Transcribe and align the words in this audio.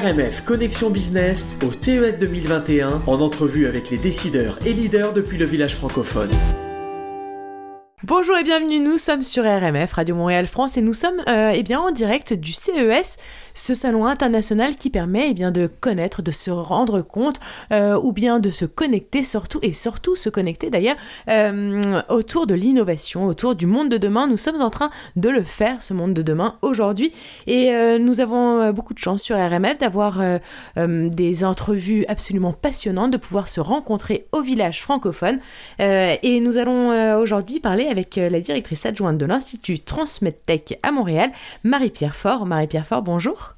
RMF 0.00 0.44
Connexion 0.46 0.88
Business 0.88 1.58
au 1.62 1.72
CES 1.72 2.18
2021 2.18 3.02
en 3.06 3.20
entrevue 3.20 3.66
avec 3.66 3.90
les 3.90 3.98
décideurs 3.98 4.58
et 4.64 4.72
leaders 4.72 5.12
depuis 5.12 5.36
le 5.36 5.44
village 5.44 5.76
francophone. 5.76 6.30
Bonjour 8.04 8.34
et 8.38 8.42
bienvenue, 8.42 8.80
nous 8.80 8.96
sommes 8.96 9.22
sur 9.22 9.44
RMF, 9.44 9.92
Radio 9.92 10.14
Montréal 10.14 10.46
France, 10.46 10.78
et 10.78 10.80
nous 10.80 10.94
sommes 10.94 11.20
euh, 11.28 11.52
eh 11.54 11.62
bien, 11.62 11.80
en 11.80 11.90
direct 11.90 12.32
du 12.32 12.54
CES, 12.54 13.18
ce 13.52 13.74
salon 13.74 14.06
international 14.06 14.76
qui 14.76 14.88
permet 14.88 15.26
eh 15.28 15.34
bien, 15.34 15.50
de 15.50 15.66
connaître, 15.66 16.22
de 16.22 16.30
se 16.30 16.50
rendre 16.50 17.02
compte, 17.02 17.40
euh, 17.74 18.00
ou 18.02 18.12
bien 18.12 18.38
de 18.38 18.48
se 18.48 18.64
connecter, 18.64 19.22
surtout, 19.22 19.58
et 19.60 19.74
surtout 19.74 20.16
se 20.16 20.30
connecter 20.30 20.70
d'ailleurs, 20.70 20.96
euh, 21.28 21.82
autour 22.08 22.46
de 22.46 22.54
l'innovation, 22.54 23.26
autour 23.26 23.54
du 23.54 23.66
monde 23.66 23.90
de 23.90 23.98
demain. 23.98 24.26
Nous 24.28 24.38
sommes 24.38 24.62
en 24.62 24.70
train 24.70 24.88
de 25.16 25.28
le 25.28 25.42
faire, 25.42 25.82
ce 25.82 25.92
monde 25.92 26.14
de 26.14 26.22
demain, 26.22 26.56
aujourd'hui, 26.62 27.12
et 27.46 27.70
nous 27.98 28.20
avons 28.20 28.72
beaucoup 28.72 28.94
de 28.94 28.98
chance 28.98 29.22
sur 29.22 29.36
RMF 29.36 29.76
d'avoir 29.78 30.22
des 30.76 31.44
entrevues 31.44 32.06
absolument 32.08 32.54
passionnantes, 32.54 33.10
de 33.10 33.18
pouvoir 33.18 33.48
se 33.48 33.60
rencontrer 33.60 34.24
au 34.32 34.40
village 34.40 34.80
francophone, 34.80 35.38
et 35.78 36.40
nous 36.40 36.56
allons 36.56 37.18
aujourd'hui 37.18 37.60
parler 37.60 37.89
avec 37.90 38.18
euh, 38.18 38.28
la 38.28 38.40
directrice 38.40 38.86
adjointe 38.86 39.18
de 39.18 39.26
l'Institut 39.26 39.80
Transmedtech 39.80 40.78
à 40.82 40.92
Montréal, 40.92 41.30
Marie-Pierre 41.64 42.14
Fort. 42.14 42.46
Marie-Pierre 42.46 42.86
Fort, 42.86 43.02
bonjour. 43.02 43.54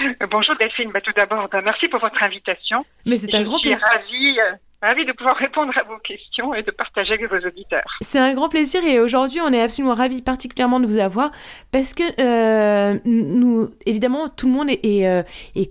Euh, 0.00 0.26
bonjour 0.30 0.54
Delphine, 0.56 0.90
bah, 0.92 1.00
tout 1.00 1.12
d'abord, 1.16 1.48
bah, 1.50 1.60
merci 1.62 1.88
pour 1.88 2.00
votre 2.00 2.22
invitation. 2.22 2.84
Mais 3.06 3.16
c'est 3.16 3.34
un 3.34 3.42
grand 3.42 3.58
plaisir. 3.60 3.78
Ravie, 3.90 4.40
euh, 4.40 4.54
Ravi 4.80 5.04
de 5.04 5.10
pouvoir 5.10 5.34
répondre 5.36 5.72
à 5.76 5.82
vos 5.82 5.98
questions 5.98 6.54
et 6.54 6.62
de 6.62 6.70
partager 6.70 7.14
avec 7.14 7.28
vos 7.28 7.44
auditeurs. 7.44 7.98
C'est 8.00 8.20
un 8.20 8.32
grand 8.34 8.48
plaisir 8.48 8.80
et 8.84 9.00
aujourd'hui 9.00 9.40
on 9.40 9.52
est 9.52 9.60
absolument 9.60 9.94
ravis 9.94 10.22
particulièrement 10.22 10.78
de 10.78 10.86
vous 10.86 10.98
avoir 10.98 11.32
parce 11.72 11.94
que 11.94 12.04
euh, 12.20 12.96
nous, 13.04 13.70
évidemment, 13.86 14.28
tout 14.28 14.46
le 14.46 14.52
monde 14.52 14.70
est, 14.70 14.84
est, 14.84 15.08
euh, 15.08 15.22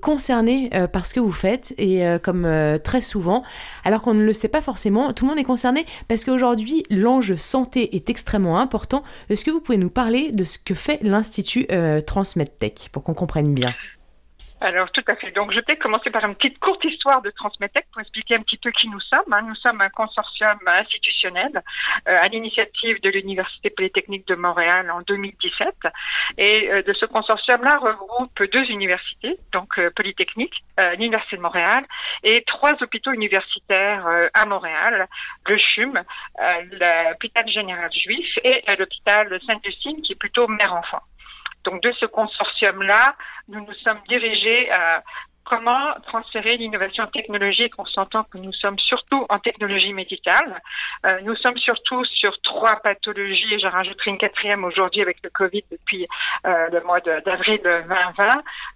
concerné 0.01 0.69
euh, 0.73 0.87
par 0.87 1.05
ce 1.05 1.13
que 1.13 1.21
vous 1.21 1.31
faites 1.31 1.73
et 1.77 2.03
comme 2.21 2.45
très 2.83 3.01
souvent, 3.01 3.43
alors 3.85 4.01
qu'on 4.01 4.13
ne 4.13 4.25
le 4.25 4.33
sait 4.33 4.49
pas 4.49 4.61
forcément, 4.61 5.13
tout 5.13 5.23
le 5.23 5.29
monde 5.29 5.39
est 5.39 5.45
concerné 5.45 5.85
parce 6.09 6.25
qu'aujourd'hui 6.25 6.83
l'enjeu 6.89 7.37
santé 7.37 7.95
est 7.95 8.09
extrêmement 8.09 8.59
important. 8.59 9.03
Est-ce 9.29 9.45
que 9.45 9.51
vous 9.51 9.61
pouvez 9.61 9.77
nous 9.77 9.89
parler 9.89 10.31
de 10.31 10.43
ce 10.43 10.59
que 10.59 10.75
fait 10.75 11.01
l'Institut 11.01 11.67
TransmedTech 12.05 12.89
pour 12.91 13.03
qu'on 13.03 13.13
comprenne 13.13 13.53
bien? 13.53 13.73
Alors 14.59 14.91
tout 14.91 15.03
à 15.07 15.15
fait. 15.15 15.31
Donc 15.31 15.51
je 15.51 15.59
vais 15.67 15.75
commencer 15.77 16.09
par 16.09 16.25
une 16.25 16.35
petite 16.35 16.57
courte 16.59 16.83
histoire 16.83 17.21
de 17.21 17.29
Transmedtech 17.29 17.85
pour 17.91 18.01
expliquer 18.01 18.35
un 18.35 18.41
petit 18.41 18.57
peu 18.57 18.71
qui 18.71 18.89
nous 18.89 18.99
sommes. 18.99 19.31
Hein. 19.31 19.43
Nous 19.43 19.55
sommes 19.55 19.81
un 19.81 19.89
consortium 19.89 20.57
institutionnel 20.65 21.61
euh, 22.07 22.15
à 22.19 22.27
l'initiative 22.27 22.99
de 23.01 23.09
l'Université 23.09 23.69
polytechnique 23.69 24.27
de 24.27 24.35
Montréal 24.35 24.89
en 24.89 25.01
2017. 25.01 25.67
Et 26.39 26.71
euh, 26.71 26.81
de 26.81 26.93
ce 26.93 27.05
consortium-là 27.05 27.77
regroupe 27.77 28.43
deux 28.51 28.63
universités, 28.71 29.37
donc 29.51 29.77
euh, 29.77 29.91
Polytechnique, 29.95 30.63
l'Université 30.97 31.37
de 31.37 31.41
Montréal, 31.41 31.85
et 32.23 32.43
trois 32.45 32.73
hôpitaux 32.81 33.11
universitaires 33.11 34.05
à 34.33 34.45
Montréal, 34.45 35.07
le 35.47 35.57
CHUM, 35.57 36.03
l'hôpital 36.71 37.49
général 37.49 37.91
juif 37.91 38.27
et 38.43 38.63
l'hôpital 38.77 39.39
Sainte-Justine 39.47 40.01
qui 40.03 40.13
est 40.13 40.19
plutôt 40.19 40.47
mère-enfant. 40.47 41.01
Donc 41.67 41.83
de 41.83 41.91
ce 41.99 42.05
consortium-là, 42.05 43.15
nous 43.49 43.59
nous 43.59 43.73
sommes 43.83 43.99
dirigés 44.07 44.71
à 44.71 45.03
comment 45.43 45.93
transférer 46.05 46.55
l'innovation 46.55 47.05
technologique 47.07 47.73
On 47.77 47.85
s'entend 47.85 48.23
que 48.23 48.37
nous 48.37 48.53
sommes 48.53 48.79
surtout 48.79 49.25
en 49.27 49.39
technologie 49.39 49.91
médicale. 49.91 50.61
Euh, 51.05 51.19
nous 51.23 51.35
sommes 51.35 51.57
surtout 51.57 52.05
sur 52.05 52.39
trois 52.41 52.77
pathologies 52.77 53.53
et 53.53 53.59
j'en 53.59 53.69
rajouterai 53.69 54.11
une 54.11 54.17
quatrième 54.17 54.63
aujourd'hui 54.63 55.01
avec 55.01 55.17
le 55.23 55.29
Covid 55.29 55.63
depuis 55.69 56.07
euh, 56.45 56.69
le 56.71 56.81
mois 56.83 57.01
d'avril 57.01 57.59
2020. 57.61 58.29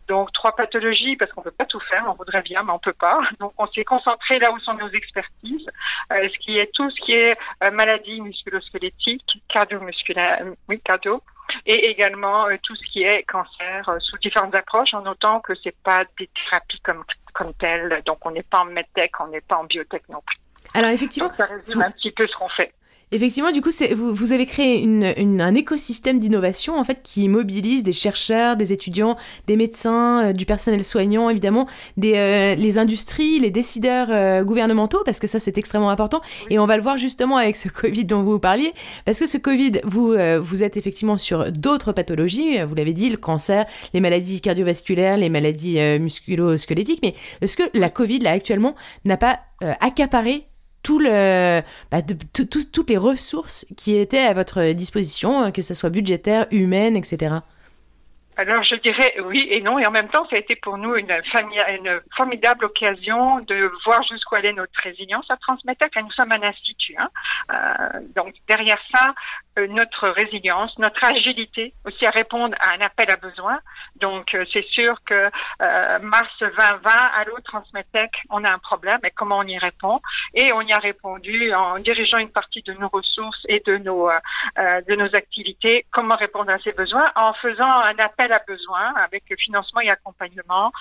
Donc 0.10 0.34
trois 0.34 0.54
pathologies 0.54 1.16
parce 1.16 1.32
qu'on 1.32 1.44
peut 1.44 1.52
pas 1.52 1.66
tout 1.66 1.80
faire, 1.90 2.04
on 2.10 2.14
voudrait 2.14 2.42
bien 2.42 2.62
mais 2.64 2.74
on 2.74 2.80
peut 2.80 3.00
pas. 3.08 3.22
Donc 3.40 3.54
on 3.58 3.68
s'est 3.68 3.86
concentré 3.86 4.38
là 4.40 4.52
où 4.52 4.60
sont 4.60 4.74
nos 4.74 4.90
expertises, 4.90 5.68
euh, 6.12 6.28
ce 6.28 6.38
qui 6.40 6.60
est 6.60 6.70
tout 6.74 6.90
ce 6.90 7.00
qui 7.06 7.14
est 7.14 7.38
maladie 7.72 8.20
musculo-squelettique, 8.20 9.44
cardio-musculaire, 9.48 10.44
oui 10.68 10.82
cardio, 10.82 11.22
et 11.66 11.90
également 11.90 12.48
euh, 12.48 12.56
tout 12.64 12.76
ce 12.76 12.92
qui 12.92 13.04
est 13.04 13.24
cancer 13.24 13.90
euh, 13.90 14.00
sous 14.00 14.18
différentes 14.18 14.56
approches, 14.56 14.94
en 14.94 15.02
notant 15.02 15.40
que 15.40 15.54
c'est 15.64 15.76
pas 15.84 16.04
des 16.20 16.28
thérapies 16.28 16.80
comme 16.84 17.04
comme 17.34 17.54
telles. 17.56 18.02
Donc 18.06 18.26
on 18.26 18.32
n'est 18.32 18.44
pas 18.44 18.60
en 18.60 18.66
medtech, 18.66 19.12
on 19.20 19.28
n'est 19.28 19.42
pas 19.42 19.58
en 19.58 19.64
biotech 19.64 20.08
non 20.10 20.22
plus. 20.26 20.38
Alors 20.74 20.92
effectivement, 20.92 21.32
ça 21.34 21.46
résume 21.46 21.82
un 21.82 21.92
petit 21.92 22.12
peu 22.12 22.28
ce 22.28 22.36
qu'on 22.36 22.50
fait. 22.50 22.74
Effectivement, 23.14 23.52
du 23.52 23.62
coup, 23.62 23.72
vous, 23.94 24.32
avez 24.32 24.46
créé 24.46 24.82
une, 24.82 25.42
un 25.42 25.54
écosystème 25.54 26.18
d'innovation 26.18 26.80
en 26.80 26.86
fait 26.86 27.02
qui 27.04 27.28
mobilise 27.28 27.84
des 27.84 27.92
chercheurs, 27.92 28.56
des 28.56 28.72
étudiants, 28.72 29.18
des 29.48 29.58
médecins, 29.58 30.30
euh, 30.30 30.34
du 30.34 30.46
personnel 30.46 30.86
soignant, 30.86 31.30
évidemment, 31.30 31.68
des, 31.98 32.14
euh, 32.16 32.56
les 32.56 32.78
industries, 32.78 33.40
les 33.40 33.52
décideurs 33.52 34.08
euh, 34.12 34.46
gouvernementaux, 34.46 35.02
parce 35.04 35.20
que 35.20 35.28
ça 35.28 35.40
c'est 35.40 35.58
extrêmement 35.58 35.90
important. 35.90 36.22
Et 36.50 36.58
on 36.58 36.66
va 36.66 36.78
le 36.78 36.84
voir 36.84 36.98
justement 36.98 37.36
avec 37.36 37.58
ce 37.58 37.68
Covid 37.82 38.06
dont 38.06 38.24
vous 38.24 38.40
parliez, 38.40 38.72
parce 39.04 39.20
que 39.20 39.28
ce 39.28 39.38
Covid, 39.38 39.82
vous 39.84 40.16
vous 40.42 40.64
êtes 40.64 40.78
effectivement 40.78 41.18
sur 41.18 41.52
d'autres 41.52 41.92
pathologies, 41.92 42.60
vous 42.62 42.76
l'avez 42.76 42.94
dit, 42.94 43.10
le 43.10 43.18
cancer, 43.18 43.66
les 43.94 44.00
maladies 44.00 44.40
cardiovasculaires, 44.40 45.18
les 45.18 45.30
maladies 45.30 45.80
musculo-squelettiques. 46.00 47.00
Mais 47.04 47.14
est-ce 47.42 47.58
que 47.58 47.64
la 47.74 47.90
Covid 47.90 48.20
là 48.20 48.32
actuellement 48.32 48.76
n'a 49.04 49.18
pas 49.18 49.40
accaparé 49.80 50.46
bah, 51.92 52.02
toutes 52.02 52.90
les 52.90 52.98
ressources 52.98 53.66
qui 53.78 53.96
étaient 53.96 54.20
à 54.20 54.34
votre 54.34 54.74
disposition, 54.74 55.42
hein, 55.42 55.52
que 55.52 55.62
ce 55.62 55.74
soit 55.74 55.90
budgétaire, 55.90 56.48
humaine, 56.52 56.96
etc. 56.96 57.36
Alors 58.42 58.64
je 58.64 58.74
dirais 58.78 59.14
oui 59.24 59.46
et 59.52 59.62
non, 59.62 59.78
et 59.78 59.86
en 59.86 59.92
même 59.92 60.10
temps 60.10 60.26
ça 60.28 60.36
a 60.36 60.40
été 60.40 60.56
pour 60.56 60.76
nous 60.80 60.96
une, 60.96 61.14
formidable 62.18 62.66
occasion 62.66 63.40
de 63.42 63.72
voir 63.86 64.02
jusqu'où 64.10 64.34
allait 64.36 64.52
notre 64.52 64.74
résilience 64.84 65.30
à 65.30 65.38
transmettre, 65.38 65.88
car 65.92 66.04
nous 66.04 66.12
sommes 66.12 66.32
un 66.32 66.42
institut. 66.42 66.96
Hein. 66.98 67.10
Euh, 67.54 68.00
donc 68.16 68.34
derrière 68.50 68.80
ça, 68.96 69.14
euh, 69.60 69.68
notre 69.68 70.10
résilience, 70.10 70.76
notre 70.80 71.04
agilité 71.06 71.74
aussi 71.86 72.04
à 72.08 72.10
répondre 72.10 72.56
à 72.60 72.74
un 72.74 72.80
appel 72.84 73.12
à 73.12 73.18
besoin. 73.18 73.60
Donc 73.98 74.34
euh, 74.34 74.44
c'est 74.52 74.66
sûr 74.70 74.96
que 75.06 75.30
mars 76.02 76.32
2020, 76.40 76.82
à 76.86 77.24
l'eau 77.26 77.38
Transmetec, 77.44 78.12
on 78.32 78.44
a 78.44 78.50
un 78.50 78.58
problème 78.58 79.02
et 79.04 79.12
comment 79.12 79.38
on 79.38 79.44
y 79.44 79.60
répond 79.60 80.00
Et 80.34 80.52
on 80.54 80.62
y 80.62 80.74
a 80.74 80.80
répondu 80.80 81.54
en 81.54 81.76
dirigeant 81.76 82.18
une 82.18 82.32
partie 82.32 82.64
de 82.64 82.74
nos 82.74 82.88
ressources 82.88 83.46
et 83.48 83.62
de 83.68 83.78
nos 83.78 84.10
de 84.58 84.96
nos 84.96 85.14
activités. 85.16 85.86
Comment 85.92 86.16
répondre 86.16 86.50
à 86.50 86.58
ces 86.60 86.72
besoins 86.72 87.12
En 87.16 87.34
faisant 87.34 87.70
un 87.70 87.96
appel 88.00 88.31
à 88.32 88.42
besoin 88.48 88.94
avec 88.96 89.24
financement 89.40 89.82
et 89.82 89.90
accompagnement 89.90 90.72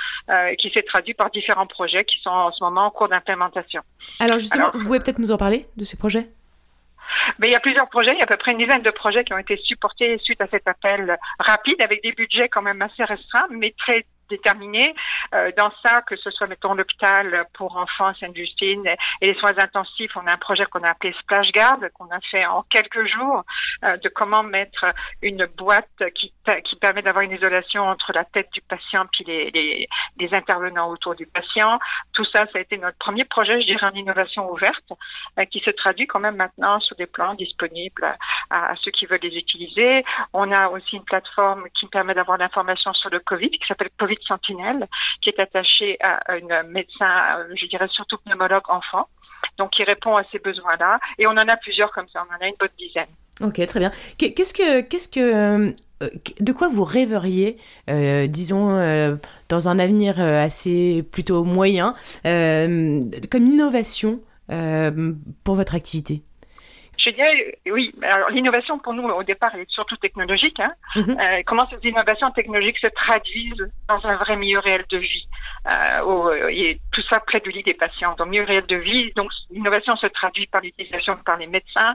qui 0.58 0.70
s'est 0.70 0.82
traduit 0.82 1.14
par 1.14 1.30
différents 1.30 1.66
projets 1.66 2.04
qui 2.04 2.20
sont 2.22 2.30
en 2.30 2.52
ce 2.52 2.62
moment 2.62 2.86
en 2.86 2.90
cours 2.90 3.08
d'implémentation. 3.08 3.82
Alors 4.18 4.38
justement, 4.38 4.70
vous 4.74 4.84
pouvez 4.84 4.98
peut-être 4.98 5.18
nous 5.18 5.32
en 5.32 5.36
parler 5.36 5.66
de 5.76 5.84
ces 5.84 5.96
projets? 5.96 6.28
Mais 7.38 7.48
il 7.48 7.52
y 7.52 7.56
a 7.56 7.60
plusieurs 7.60 7.88
projets, 7.88 8.12
il 8.12 8.18
y 8.18 8.20
a 8.20 8.24
à 8.24 8.26
peu 8.26 8.36
près 8.36 8.52
une 8.52 8.58
dizaine 8.58 8.82
de 8.82 8.90
projets 8.90 9.24
qui 9.24 9.32
ont 9.32 9.38
été 9.38 9.56
supportés 9.64 10.18
suite 10.18 10.40
à 10.40 10.46
cet 10.46 10.66
appel 10.68 11.18
rapide 11.38 11.80
avec 11.82 12.02
des 12.02 12.12
budgets 12.12 12.48
quand 12.48 12.62
même 12.62 12.80
assez 12.82 13.02
restreints, 13.04 13.48
mais 13.50 13.74
très 13.78 14.04
déterminé. 14.30 14.94
Euh, 15.34 15.52
dans 15.56 15.70
ça, 15.84 16.00
que 16.02 16.16
ce 16.16 16.30
soit, 16.30 16.46
mettons, 16.46 16.74
l'hôpital 16.74 17.44
pour 17.54 17.76
enfants 17.76 18.12
Sainte-Justine 18.18 18.86
et 19.20 19.26
les 19.26 19.34
soins 19.34 19.52
intensifs, 19.58 20.16
on 20.16 20.26
a 20.26 20.32
un 20.32 20.38
projet 20.38 20.64
qu'on 20.66 20.82
a 20.82 20.90
appelé 20.90 21.14
Splash 21.20 21.52
Guard, 21.52 21.78
qu'on 21.94 22.10
a 22.10 22.20
fait 22.30 22.46
en 22.46 22.62
quelques 22.70 23.06
jours, 23.06 23.44
euh, 23.84 23.96
de 23.98 24.08
comment 24.08 24.42
mettre 24.42 24.86
une 25.22 25.46
boîte 25.56 25.88
qui, 26.14 26.32
qui 26.64 26.76
permet 26.76 27.02
d'avoir 27.02 27.24
une 27.24 27.32
isolation 27.32 27.82
entre 27.82 28.12
la 28.12 28.24
tête 28.24 28.48
du 28.52 28.60
patient 28.62 29.06
puis 29.12 29.24
les, 29.24 29.50
les, 29.50 29.88
les, 30.18 30.34
intervenants 30.34 30.88
autour 30.88 31.14
du 31.14 31.26
patient. 31.26 31.78
Tout 32.12 32.24
ça, 32.24 32.44
ça 32.52 32.58
a 32.58 32.60
été 32.60 32.78
notre 32.78 32.98
premier 32.98 33.24
projet, 33.24 33.60
je 33.60 33.66
dirais, 33.66 33.86
en 33.86 33.94
innovation 33.94 34.50
ouverte, 34.50 34.92
euh, 35.38 35.44
qui 35.44 35.60
se 35.60 35.70
traduit 35.70 36.06
quand 36.06 36.20
même 36.20 36.36
maintenant 36.36 36.80
sur 36.80 36.96
des 36.96 37.06
plans 37.06 37.34
disponibles 37.34 38.04
à, 38.50 38.70
à, 38.70 38.76
ceux 38.76 38.90
qui 38.90 39.06
veulent 39.06 39.20
les 39.22 39.36
utiliser. 39.36 40.04
On 40.32 40.50
a 40.52 40.68
aussi 40.68 40.96
une 40.96 41.04
plateforme 41.04 41.64
qui 41.78 41.86
permet 41.86 42.14
d'avoir 42.14 42.38
l'information 42.38 42.92
sur 42.94 43.10
le 43.10 43.20
COVID, 43.20 43.50
qui 43.50 43.66
s'appelle 43.66 43.90
COVID 43.98 44.18
Sentinelle, 44.26 44.88
qui 45.22 45.30
est 45.30 45.40
attaché 45.40 45.98
à 46.00 46.36
une 46.36 46.62
médecin, 46.68 47.38
euh, 47.38 47.54
je 47.60 47.66
dirais 47.66 47.88
surtout 47.90 48.18
pneumologue 48.24 48.68
enfant, 48.68 49.08
donc 49.58 49.70
qui 49.70 49.84
répond 49.84 50.16
à 50.16 50.22
ces 50.32 50.38
besoins-là. 50.38 50.98
Et 51.18 51.26
on 51.26 51.30
en 51.30 51.36
a 51.36 51.56
plusieurs 51.56 51.92
comme 51.92 52.08
ça, 52.12 52.24
on 52.28 52.34
en 52.34 52.44
a 52.44 52.48
une 52.48 52.56
bonne 52.58 52.68
dizaine. 52.78 53.08
Ok, 53.42 53.64
très 53.66 53.80
bien. 53.80 53.90
Qu'est-ce 54.18 54.52
que, 54.52 54.82
qu'est-ce 54.82 55.08
que, 55.08 55.68
euh, 55.68 55.72
de 56.40 56.52
quoi 56.52 56.68
vous 56.68 56.84
rêveriez, 56.84 57.56
euh, 57.88 58.26
disons, 58.26 58.76
dans 59.48 59.68
un 59.68 59.78
avenir 59.78 60.20
assez 60.20 61.02
plutôt 61.10 61.44
moyen, 61.44 61.94
comme 62.22 63.46
innovation 63.46 64.20
pour 65.44 65.54
votre 65.54 65.74
activité? 65.74 66.22
Je 67.04 67.10
dirais, 67.10 67.58
oui, 67.66 67.92
alors 68.02 68.30
l'innovation 68.30 68.78
pour 68.78 68.94
nous 68.94 69.04
au 69.08 69.22
départ 69.22 69.50
elle 69.54 69.60
est 69.60 69.70
surtout 69.70 69.96
technologique. 69.96 70.60
Hein. 70.60 70.72
Mhm. 70.96 71.16
Euh, 71.18 71.42
comment 71.46 71.66
ces 71.68 71.88
innovations 71.88 72.30
technologiques 72.32 72.78
se 72.78 72.88
traduisent 72.88 73.70
dans 73.88 74.04
un 74.04 74.16
vrai 74.16 74.36
milieu 74.36 74.58
réel 74.58 74.84
de 74.88 74.98
vie 74.98 75.26
euh, 75.66 76.48
et 76.50 76.80
tout 76.92 77.02
ça 77.10 77.20
près 77.20 77.40
du 77.40 77.50
lit 77.50 77.62
des 77.62 77.74
patients. 77.74 78.14
Dans 78.18 78.24
le 78.24 78.30
milieu 78.30 78.44
réel 78.44 78.66
de 78.66 78.76
vie, 78.76 79.12
donc 79.16 79.30
l'innovation 79.50 79.96
se 79.96 80.06
traduit 80.06 80.46
par 80.46 80.60
l'utilisation 80.60 81.16
par 81.24 81.36
les 81.36 81.46
médecins 81.46 81.94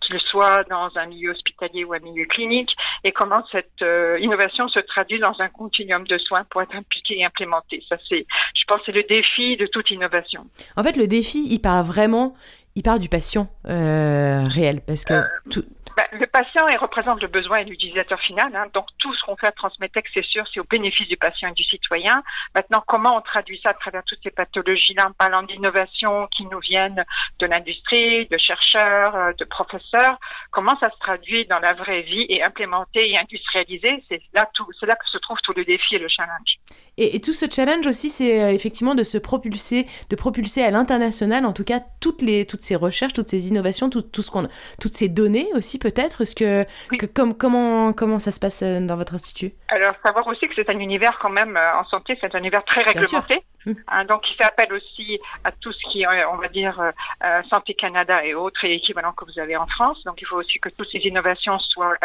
qu'il 0.00 0.18
soit 0.20 0.64
dans 0.68 0.90
un 0.96 1.06
milieu 1.06 1.30
hospitalier 1.30 1.84
ou 1.84 1.94
un 1.94 2.00
milieu 2.00 2.26
clinique, 2.26 2.74
et 3.04 3.12
comment 3.12 3.42
cette 3.50 3.82
euh, 3.82 4.18
innovation 4.20 4.68
se 4.68 4.80
traduit 4.80 5.18
dans 5.18 5.34
un 5.38 5.48
continuum 5.48 6.04
de 6.06 6.18
soins 6.18 6.44
pour 6.50 6.62
être 6.62 6.74
impliquée 6.74 7.18
et 7.18 7.24
implémentée. 7.24 7.82
Ça, 7.88 7.96
c'est, 8.08 8.26
je 8.54 8.64
pense, 8.66 8.80
c'est 8.86 8.92
le 8.92 9.04
défi 9.04 9.56
de 9.56 9.66
toute 9.66 9.90
innovation. 9.90 10.44
En 10.76 10.82
fait, 10.82 10.96
le 10.96 11.06
défi, 11.06 11.46
il 11.50 11.60
part 11.60 11.82
vraiment, 11.82 12.34
il 12.76 12.82
part 12.82 12.98
du 12.98 13.08
patient 13.08 13.48
euh, 13.68 14.46
réel, 14.48 14.80
parce 14.86 15.04
que 15.04 15.22
tout, 15.50 15.64
ben, 15.96 16.18
le 16.18 16.26
patient 16.26 16.66
il 16.68 16.76
représente 16.76 17.22
le 17.22 17.28
besoin 17.28 17.58
et 17.58 17.64
l'utilisateur 17.64 18.18
final. 18.20 18.54
Hein. 18.54 18.66
donc 18.74 18.86
tout 18.98 19.14
ce 19.14 19.24
qu'on 19.24 19.36
fait 19.36 19.46
à 19.46 19.52
Transmetec, 19.52 20.06
c'est 20.12 20.24
sûr, 20.24 20.44
c'est 20.52 20.58
au 20.58 20.64
bénéfice 20.64 21.06
du 21.06 21.16
patient 21.16 21.50
et 21.50 21.52
du 21.52 21.62
citoyen. 21.64 22.22
Maintenant, 22.54 22.82
comment 22.86 23.16
on 23.16 23.20
traduit 23.20 23.60
ça 23.62 23.70
à 23.70 23.74
travers 23.74 24.02
toutes 24.04 24.18
ces 24.24 24.32
pathologies-là? 24.32 25.06
En 25.08 25.12
parlant 25.12 25.42
d'innovation 25.42 26.26
qui 26.36 26.46
nous 26.46 26.58
viennent 26.58 27.04
de 27.38 27.46
l'industrie, 27.46 28.26
de 28.26 28.38
chercheurs, 28.38 29.14
euh, 29.14 29.32
de 29.38 29.44
professeurs 29.44 30.18
Comment 30.50 30.78
ça 30.78 30.90
se 30.90 30.98
traduit 30.98 31.46
dans 31.46 31.58
la 31.58 31.72
vraie 31.74 32.02
vie 32.02 32.26
et 32.28 32.42
implémenté 32.44 33.10
et 33.10 33.18
industrialisé? 33.18 34.04
C'est 34.08 34.22
là 34.34 34.48
tout, 34.54 34.66
c'est 34.78 34.86
là 34.86 34.94
que 34.94 35.08
se 35.10 35.18
trouve 35.18 35.38
tout 35.42 35.52
le 35.54 35.64
défi 35.64 35.96
et 35.96 35.98
le 35.98 36.08
challenge. 36.08 36.58
Et, 36.96 37.20
tout 37.20 37.32
ce 37.32 37.46
challenge 37.50 37.86
aussi, 37.86 38.10
c'est 38.10 38.42
euh, 38.42 38.50
effectivement 38.50 38.94
de 38.94 39.02
se 39.02 39.18
propulser, 39.18 39.86
de 40.10 40.16
propulser 40.16 40.62
à 40.62 40.70
l'international, 40.70 41.44
en 41.46 41.52
tout 41.52 41.64
cas 41.64 41.80
toutes 42.00 42.22
les 42.22 42.46
toutes 42.46 42.60
ces 42.60 42.76
recherches, 42.76 43.12
toutes 43.12 43.28
ces 43.28 43.48
innovations, 43.48 43.90
tout, 43.90 44.02
tout 44.02 44.22
ce 44.22 44.30
qu'on, 44.30 44.46
toutes 44.80 44.92
ces 44.92 45.08
données 45.08 45.48
aussi 45.54 45.78
peut-être 45.78 46.24
ce 46.24 46.34
que, 46.34 46.64
que 46.96 47.06
comme, 47.06 47.34
comment, 47.36 47.92
comment 47.92 48.18
ça 48.18 48.30
se 48.30 48.40
passe 48.40 48.62
euh, 48.62 48.80
dans 48.80 48.96
votre 48.96 49.14
institut? 49.14 49.52
Alors, 49.68 49.94
savoir 50.04 50.26
aussi 50.28 50.46
que 50.46 50.54
c'est 50.54 50.68
un 50.70 50.78
univers 50.78 51.18
quand 51.20 51.30
même 51.30 51.56
euh, 51.56 51.78
en 51.78 51.84
santé, 51.84 52.16
c'est 52.20 52.34
un 52.34 52.38
univers 52.38 52.64
très 52.64 52.82
réglementé. 52.82 53.42
Mmh. 53.66 53.72
Hein, 53.88 54.04
donc, 54.04 54.22
il 54.30 54.36
s'appelle 54.42 54.72
aussi 54.72 55.18
à 55.42 55.50
tout 55.52 55.72
ce 55.72 55.90
qui 55.90 56.02
est, 56.02 56.24
on 56.26 56.36
va 56.36 56.48
dire, 56.48 56.78
euh, 56.80 57.42
Santé 57.50 57.74
Canada 57.74 58.24
et 58.24 58.34
autres, 58.34 58.64
et 58.64 58.68
l'équivalent 58.68 59.12
que 59.12 59.24
vous 59.24 59.40
avez 59.40 59.56
en 59.56 59.66
France. 59.66 60.02
Donc, 60.04 60.20
il 60.20 60.26
faut 60.26 60.36
aussi 60.36 60.58
que 60.58 60.68
toutes 60.68 60.90
ces 60.90 60.98
innovations 60.98 61.58
soient 61.58 61.96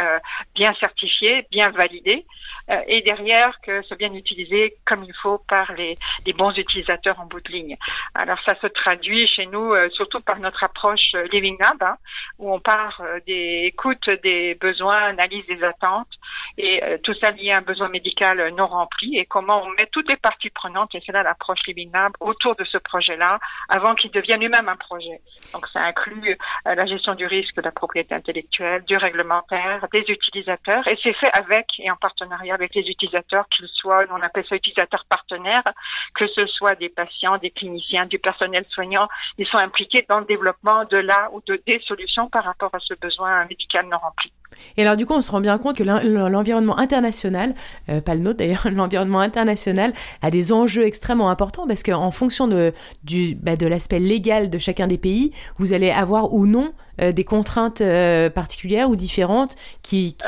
bien 0.56 0.72
certifiées, 0.80 1.46
bien 1.52 1.70
validées, 1.70 2.26
et 2.88 3.02
derrière 3.02 3.60
que 3.62 3.82
soient 3.84 3.98
bien 3.98 4.14
utilisées 4.14 4.78
comme 4.90 5.04
il 5.04 5.14
faut 5.22 5.38
par 5.48 5.72
les, 5.74 5.98
les, 6.26 6.34
bons 6.34 6.52
utilisateurs 6.58 7.20
en 7.20 7.28
bout 7.28 7.42
de 7.42 7.52
ligne. 7.52 7.78
Alors, 8.16 8.40
ça 8.48 8.56
se 8.60 8.68
traduit 8.68 9.28
chez 9.28 9.46
nous 9.46 9.74
surtout 9.92 10.20
par 10.22 10.40
notre 10.40 10.64
approche 10.64 11.14
Living 11.32 11.58
Lab, 11.62 11.82
hein, 11.82 11.98
où 12.40 12.52
on 12.52 12.60
part 12.60 13.02
des 13.28 13.64
écoute 13.66 14.10
des 14.24 14.56
besoins, 14.56 15.04
analyse 15.04 15.46
des 15.48 15.64
attentes 15.64 16.08
et 16.58 16.84
euh, 16.84 16.98
tout 17.04 17.14
ça 17.16 17.32
lié 17.32 17.52
à 17.52 17.58
un 17.58 17.62
besoin 17.62 17.90
médical 17.90 18.54
non 18.56 18.68
rempli 18.68 19.18
et 19.18 19.26
comment 19.26 19.64
on 19.64 19.70
met 19.72 19.88
toutes 19.92 20.10
les 20.10 20.18
parties 20.18 20.50
prenantes, 20.50 20.94
et 20.96 21.02
c'est 21.06 21.12
là 21.12 21.24
l'approche 21.24 21.60
Living 21.68 21.92
autour 22.20 22.56
de 22.56 22.64
ce 22.66 22.78
projet-là 22.78 23.40
avant 23.70 23.96
qu'il 23.96 24.12
devienne 24.12 24.40
lui-même 24.40 24.70
un 24.70 24.76
projet. 24.76 25.22
Donc 25.54 25.68
ça 25.68 25.82
inclut 25.82 26.38
euh, 26.68 26.76
la 26.76 26.86
gestion 26.86 27.16
du 27.16 27.26
risque 27.26 27.56
de 27.56 27.62
la 27.62 27.72
propriété 27.72 28.14
intellectuelle, 28.14 28.84
du 28.86 28.98
réglementaire, 28.98 29.86
des 29.92 30.06
utilisateurs 30.08 30.88
et 30.88 30.98
c'est 31.02 31.14
fait 31.14 31.32
avec 31.38 31.68
et 31.80 31.90
en 31.90 31.96
partenariat 31.96 32.54
avec 32.54 32.76
les 32.76 32.88
utilisateurs, 32.88 33.48
qu'ils 33.50 33.68
soient, 33.68 34.06
on 34.12 34.22
appelle 34.22 34.46
ça 34.48 34.56
utilisateurs 34.56 35.06
partenaires, 35.10 35.64
que 36.16 36.28
ce 36.28 36.46
soit 36.48 36.76
des 36.76 36.90
patients, 36.90 37.38
des 37.38 37.52
cliniciens, 37.52 38.06
du 38.06 38.20
personnel 38.20 38.66
soignant, 38.70 39.08
ils 39.38 39.48
sont 39.48 39.58
impliqués 39.58 40.06
dans 40.10 40.20
le 40.20 40.26
développement 40.26 40.86
de 40.86 40.98
la 40.98 41.30
ou 41.32 41.42
de 41.48 41.62
des 41.66 41.80
solutions 41.80 42.30
par 42.30 42.44
rapport 42.44 42.74
à 42.74 42.80
ce 42.80 42.94
besoin 42.96 43.46
médical 43.46 43.88
non 43.88 43.98
rempli. 43.98 44.32
Et 44.78 44.82
alors 44.82 44.98
du 44.98 45.06
coup, 45.06 45.14
on 45.14 45.22
se 45.22 45.32
rend 45.32 45.42
bien 45.42 45.58
compte 45.58 45.78
que 45.78 45.84
l'environnement 45.84 46.78
international, 46.78 47.54
euh, 47.90 48.02
pas 48.02 48.16
le 48.16 48.22
nôtre 48.22 48.38
d'ailleurs, 48.38 48.68
l'environnement 48.74 49.20
international 49.20 49.94
a 50.22 50.32
des 50.32 50.52
enjeux 50.52 50.86
extrêmement 50.86 51.30
importants 51.30 51.68
parce 51.68 51.84
qu'en 51.84 52.12
fonction 52.12 52.48
de, 52.48 52.74
du, 53.04 53.36
bah, 53.36 53.56
de 53.56 53.68
l'aspect 53.68 54.00
légal 54.00 54.50
de 54.50 54.58
chacun 54.58 54.88
des 54.88 54.98
pays, 54.98 55.32
vous 55.58 55.74
allez 55.74 55.92
avoir 55.92 56.34
ou 56.34 56.46
non 56.46 56.74
euh, 57.02 57.12
des 57.12 57.24
contraintes 57.24 57.82
euh, 57.82 58.30
particulières 58.30 58.90
ou 58.90 58.96
différentes 58.96 59.56
qui, 59.84 60.16
qui, 60.18 60.26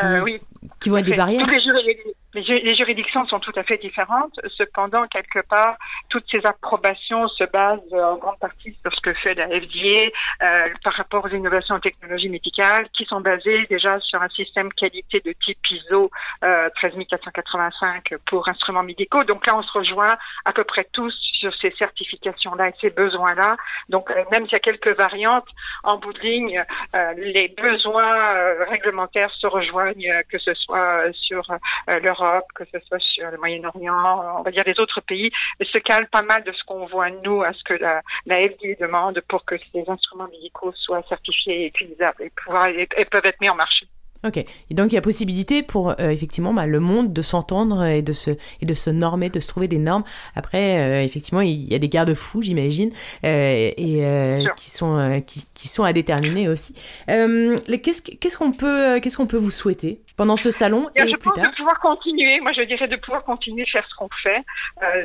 qui 0.79 0.89
vont 0.89 0.97
être 0.97 1.05
des 1.05 1.15
barrières. 1.15 1.47
Les, 1.47 2.10
juridictions 2.33 3.25
sont 3.27 3.39
tout 3.39 3.51
à 3.55 3.63
fait 3.63 3.77
différentes. 3.77 4.39
Cependant, 4.57 5.05
quelque 5.07 5.39
part, 5.47 5.77
toutes 6.09 6.25
ces 6.29 6.45
approbations 6.45 7.27
se 7.27 7.43
basent 7.45 7.93
en 7.93 8.15
grande 8.15 8.39
partie 8.39 8.75
sur 8.81 8.93
ce 8.93 9.01
que 9.01 9.13
fait 9.13 9.33
la 9.33 9.47
FDA 9.47 10.09
euh, 10.41 10.69
par 10.83 10.93
rapport 10.93 11.25
aux 11.25 11.29
innovations 11.29 11.75
en 11.75 11.79
technologie 11.79 12.29
médicale, 12.29 12.87
qui 12.93 13.05
sont 13.05 13.21
basées 13.21 13.65
déjà 13.69 13.99
sur 13.99 14.21
un 14.21 14.29
système 14.29 14.71
qualité 14.73 15.21
de 15.25 15.33
type 15.43 15.59
ISO 15.69 16.09
euh, 16.43 16.69
13485 16.75 18.13
pour 18.27 18.47
instruments 18.47 18.83
médicaux. 18.83 19.23
Donc 19.23 19.45
là, 19.45 19.57
on 19.57 19.61
se 19.61 19.71
rejoint 19.71 20.15
à 20.45 20.53
peu 20.53 20.63
près 20.63 20.87
tous 20.91 21.13
sur 21.41 21.53
ces 21.55 21.71
certifications-là 21.71 22.69
et 22.69 22.73
ces 22.79 22.91
besoins-là. 22.91 23.57
Donc 23.89 24.09
euh, 24.11 24.23
même 24.31 24.43
s'il 24.45 24.53
y 24.53 24.55
a 24.55 24.59
quelques 24.59 24.95
variantes 24.95 25.47
en 25.83 25.97
bout 25.97 26.13
de 26.13 26.19
ligne, 26.19 26.63
euh, 26.95 27.13
les 27.17 27.47
besoins 27.49 28.35
euh, 28.35 28.65
réglementaires 28.69 29.31
se 29.31 29.47
rejoignent, 29.47 30.21
que 30.29 30.37
ce 30.37 30.53
soit 30.53 31.11
sur 31.13 31.43
leur 31.87 32.20
que 32.55 32.63
ce 32.65 32.79
soit 32.79 32.99
sur 32.99 33.29
le 33.29 33.37
Moyen-Orient, 33.37 34.39
on 34.39 34.41
va 34.43 34.51
dire 34.51 34.63
les 34.65 34.79
autres 34.79 35.01
pays, 35.01 35.31
se 35.59 35.77
calent 35.79 36.09
pas 36.09 36.21
mal 36.23 36.43
de 36.43 36.51
ce 36.51 36.63
qu'on 36.63 36.85
voit 36.85 37.09
nous 37.09 37.43
à 37.43 37.53
ce 37.53 37.63
que 37.63 37.73
la, 37.73 38.01
la 38.25 38.47
demande 38.79 39.21
pour 39.27 39.45
que 39.45 39.55
ces 39.71 39.83
instruments 39.87 40.27
médicaux 40.27 40.73
soient 40.73 41.03
certifiés 41.09 41.63
et 41.63 41.67
utilisables 41.67 42.23
et, 42.23 42.31
pouvoir, 42.43 42.67
et 42.67 43.05
peuvent 43.05 43.25
être 43.25 43.41
mis 43.41 43.49
en 43.49 43.55
marché. 43.55 43.87
Ok. 44.23 44.37
Et 44.37 44.73
donc 44.73 44.91
il 44.91 44.95
y 44.95 44.97
a 44.97 45.01
possibilité 45.01 45.63
pour 45.63 45.91
euh, 45.91 46.09
effectivement 46.09 46.53
bah, 46.53 46.67
le 46.67 46.79
monde 46.79 47.11
de 47.11 47.21
s'entendre 47.21 47.83
et 47.85 48.03
de 48.03 48.13
se 48.13 48.31
et 48.61 48.65
de 48.65 48.73
se 48.75 48.89
normer, 48.91 49.29
de 49.29 49.39
se 49.39 49.47
trouver 49.47 49.67
des 49.67 49.79
normes. 49.79 50.03
Après, 50.35 50.79
euh, 50.79 51.03
effectivement, 51.03 51.41
il 51.41 51.71
y 51.71 51.75
a 51.75 51.79
des 51.79 51.89
garde-fous, 51.89 52.43
j'imagine, 52.43 52.91
euh, 53.25 53.71
et 53.77 54.45
qui 54.57 54.69
sont 54.69 55.23
qui, 55.25 55.45
qui, 55.53 55.67
sont 55.67 55.83
à 55.83 55.93
déterminer 55.93 56.47
aussi. 56.49 56.75
qu'est-ce 57.07 58.01
qu'est-ce 58.03 58.37
qu'on 58.37 58.51
peut 58.51 58.99
qu'est-ce 58.99 59.17
qu'on 59.17 59.27
peut 59.27 59.37
vous 59.37 59.51
souhaiter 59.51 60.01
pendant 60.17 60.37
ce 60.37 60.51
salon 60.51 60.87
et, 60.95 61.07
je 61.07 61.15
pense 61.15 61.37
de 61.37 61.55
pouvoir 61.55 61.79
continuer. 61.79 62.39
Moi, 62.41 62.51
je 62.53 62.61
dirais 62.61 62.87
de 62.87 62.97
pouvoir 62.97 63.23
continuer 63.23 63.63
à 63.63 63.71
faire 63.71 63.87
ce 63.89 63.95
qu'on 63.95 64.09
fait. 64.21 64.43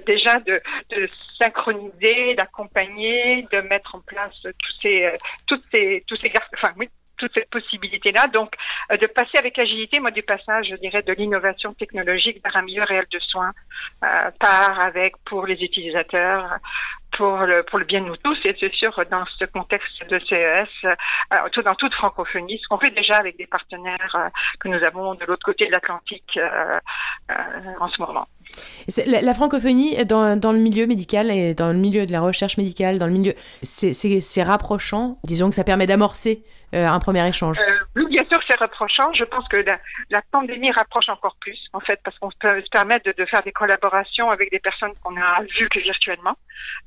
déjà 0.07 0.39
de, 0.41 0.61
de 0.91 1.09
synchroniser, 1.41 2.35
d'accompagner, 2.37 3.47
de 3.51 3.61
mettre 3.63 3.95
en 3.95 4.01
place 4.01 4.35
tous 4.43 4.81
ces 4.83 5.11
toutes 5.47 5.65
ces 5.73 6.05
tous 6.07 6.17
ces 6.17 6.31
enfin 6.55 6.75
oui 6.79 6.89
toute 7.17 7.33
cette 7.35 7.51
possibilité-là. 7.51 8.27
Donc, 8.29 8.55
euh, 8.93 8.97
de 8.97 9.07
passer 9.07 9.39
avec 9.39 9.59
agilité, 9.59 10.01
moi, 10.01 10.11
du 10.11 10.23
passage, 10.23 10.67
je 10.71 10.77
dirais, 10.77 11.03
de 11.03 11.13
l'innovation 11.13 11.75
technologique 11.75 12.43
vers 12.43 12.57
un 12.57 12.63
milieu 12.63 12.85
réel 12.85 13.07
de 13.11 13.19
soins, 13.19 13.53
euh, 14.05 14.31
part 14.39 14.81
avec 14.81 15.17
pour 15.25 15.47
les 15.47 15.63
utilisateurs, 15.63 16.59
pour 17.17 17.39
le, 17.39 17.63
pour 17.63 17.79
le 17.79 17.85
bien 17.85 18.01
de 18.01 18.07
nous 18.07 18.17
tous, 18.17 18.39
et 18.45 18.55
c'est 18.61 18.73
sûr, 18.75 18.93
dans 19.11 19.25
ce 19.39 19.45
contexte 19.47 20.05
de 20.09 20.19
CES, 20.19 20.69
euh, 20.85 21.49
tout, 21.53 21.63
dans 21.63 21.75
toute 21.75 21.95
francophonie, 21.95 22.59
ce 22.63 22.69
qu'on 22.69 22.79
fait 22.79 22.95
déjà 22.95 23.17
avec 23.17 23.37
des 23.37 23.47
partenaires 23.47 24.15
euh, 24.15 24.29
que 24.61 24.69
nous 24.69 24.83
avons 24.83 25.15
de 25.15 25.25
l'autre 25.25 25.45
côté 25.45 25.67
de 25.67 25.73
l'Atlantique 25.73 26.37
euh, 26.37 26.79
en 27.81 27.89
ce 27.89 28.01
moment. 28.01 28.27
La, 29.07 29.23
la, 29.23 29.35
francophonie 29.35 29.97
dans, 30.05 30.53
le 30.53 30.59
milieu 30.59 30.87
médical 30.87 31.31
et 31.31 31.55
dans 31.55 31.73
le 31.73 31.79
milieu 31.79 32.07
de 32.07 32.13
la 32.13 32.21
recherche 32.21 32.57
médicale, 32.57 32.99
dans 32.99 33.07
le 33.07 33.13
milieu, 33.13 33.35
c'est 33.63 34.43
rapprochant. 34.43 35.19
Disons 35.25 35.49
que 35.49 35.55
ça 35.55 35.65
permet 35.65 35.87
d'amorcer 35.87 36.43
euh, 36.75 36.87
un 36.87 36.99
premier 36.99 37.27
échange. 37.29 37.61
Euh, 37.61 37.85
bien 38.05 38.25
sûr, 38.31 38.39
c'est 38.49 38.59
rapprochant. 38.59 39.13
Je 39.15 39.25
pense 39.25 39.49
que 39.49 39.57
la, 39.57 39.79
la, 40.11 40.21
pandémie 40.31 40.71
rapproche 40.71 41.09
encore 41.09 41.37
plus, 41.41 41.59
en 41.73 41.81
fait, 41.81 41.99
parce 42.05 42.19
qu'on 42.19 42.31
peut 42.39 42.61
se 42.61 42.69
permettre 42.71 43.05
de, 43.07 43.13
de, 43.13 43.25
faire 43.25 43.43
des 43.43 43.53
collaborations 43.53 44.31
avec 44.31 44.51
des 44.51 44.59
personnes 44.59 44.93
qu'on 45.03 45.17
a 45.17 45.43
vues 45.59 45.69
que 45.71 45.79
virtuellement. 45.81 46.37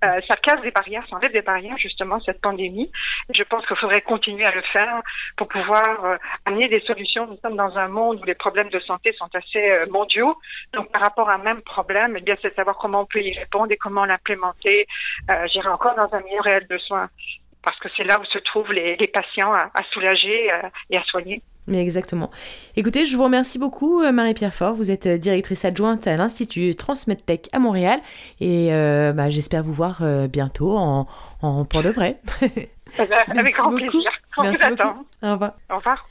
Euh, 0.04 0.22
ça 0.30 0.36
casse 0.36 0.62
des 0.62 0.72
barrières, 0.72 1.04
ça 1.10 1.16
enlève 1.16 1.32
des 1.32 1.42
barrières, 1.42 1.78
justement, 1.78 2.20
cette 2.20 2.42
pandémie. 2.42 2.92
Je 3.34 3.44
pense 3.44 3.66
qu'il 3.66 3.78
faudrait 3.78 4.01
continuer 4.01 4.46
à 4.46 4.51
le 4.51 4.62
faire 4.62 5.01
pour 5.36 5.48
pouvoir 5.48 6.06
euh, 6.06 6.18
amener 6.46 6.70
des 6.70 6.82
solutions. 6.82 7.25
Nous 7.28 7.38
sommes 7.38 7.56
dans 7.56 7.75
un 7.78 7.88
monde 7.88 8.20
où 8.22 8.25
les 8.25 8.36
problèmes 8.36 8.70
de 8.70 8.80
santé 8.80 9.13
sont 9.13 9.30
assez 9.34 9.70
euh, 9.72 9.88
mondiaux. 9.89 10.36
Donc, 10.74 10.92
par 10.92 11.01
rapport 11.01 11.30
à 11.30 11.36
un 11.36 11.39
même 11.39 11.62
problème, 11.62 12.16
eh 12.18 12.22
bien, 12.22 12.36
c'est 12.42 12.51
de 12.51 12.56
savoir 12.56 12.78
comment 12.78 13.01
on 13.01 13.06
peut 13.06 13.22
y 13.22 13.38
répondre 13.38 13.72
et 13.72 13.78
comment 13.78 14.06
l'implémenter, 14.06 14.88
euh, 15.30 15.48
j'irai 15.51 15.70
encore 15.70 15.96
dans 15.96 16.13
un 16.13 16.22
milieu 16.22 16.42
réel 16.42 16.68
de 16.68 16.78
soins 16.78 17.10
parce 17.63 17.78
que 17.80 17.89
c'est 17.96 18.04
là 18.04 18.20
où 18.20 18.25
se 18.25 18.38
trouvent 18.39 18.72
les, 18.72 18.96
patients 19.08 19.54
à, 19.54 19.70
soulager 19.92 20.51
euh, 20.51 20.70
et 20.89 20.98
à 20.98 21.04
soigner. 21.04 21.42
Mais 21.68 21.82
exactement. 21.82 22.32
Écoutez, 22.75 23.06
je 23.06 23.16
vous 23.16 23.24
remercie 23.24 23.60
beaucoup, 23.60 24.01
euh, 24.01 24.12
Marie-Pierre 24.12 24.54
Fort. 24.54 24.74
Vous 24.74 24.89
êtes 24.89 25.06
euh, 25.06 25.18
directrice 25.18 25.66
adjointe 25.66 26.08
à 26.08 26.18
l'Institut 26.18 26.75
Transmedtech 26.75 27.48
à 27.54 27.60
Montréal. 27.60 28.00
Et 28.39 28.70
bah, 29.13 29.30
j'espère 29.30 29.63
vous 29.63 29.74
voir 29.74 30.01
bientôt 30.30 30.78
en, 30.78 31.08
en 31.42 31.66
pour 31.66 31.82
de 31.82 31.89
vrai. 31.89 32.20
Eh 32.98 33.06
ben, 33.06 33.38
avec 33.38 33.54
grand 33.54 33.70
beaucoup. 33.70 33.86
plaisir. 33.86 34.12
Merci 34.42 34.66
beaucoup. 34.72 35.06
Au 35.22 35.34
revoir. 35.34 35.54
Au 35.70 35.78
revoir. 35.78 36.10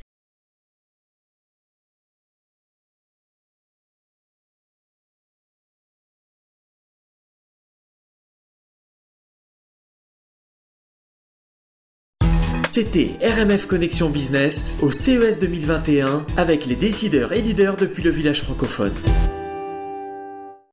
C'était 12.70 13.16
RMF 13.22 13.66
Connexion 13.66 14.10
Business 14.10 14.76
au 14.82 14.92
CES 14.92 15.40
2021 15.40 16.26
avec 16.36 16.66
les 16.66 16.76
décideurs 16.76 17.32
et 17.32 17.40
leaders 17.40 17.76
depuis 17.78 18.02
le 18.02 18.10
village 18.10 18.42
francophone. 18.42 18.92